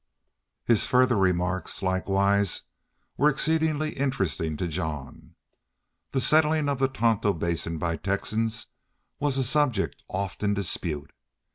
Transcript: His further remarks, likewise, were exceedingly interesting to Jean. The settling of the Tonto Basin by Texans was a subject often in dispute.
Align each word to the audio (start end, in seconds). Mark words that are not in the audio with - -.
His 0.65 0.87
further 0.87 1.15
remarks, 1.15 1.83
likewise, 1.83 2.63
were 3.17 3.29
exceedingly 3.29 3.91
interesting 3.91 4.57
to 4.57 4.67
Jean. 4.67 5.35
The 6.11 6.19
settling 6.19 6.67
of 6.69 6.79
the 6.79 6.87
Tonto 6.87 7.33
Basin 7.33 7.77
by 7.77 7.97
Texans 7.97 8.65
was 9.19 9.37
a 9.37 9.43
subject 9.43 10.01
often 10.09 10.49
in 10.49 10.53
dispute. 10.55 11.11